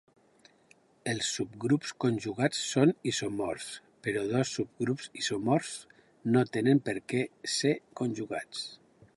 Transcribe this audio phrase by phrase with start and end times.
[1.11, 3.69] Els subgrups conjugats són isomorfs,
[4.07, 5.77] però dos subgrups isomorfs
[6.37, 7.25] no tenen per què
[7.59, 8.67] ser conjugats.